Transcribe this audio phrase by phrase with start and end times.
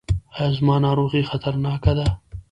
[0.37, 2.05] ایا زما ناروغي خطرناکه ده؟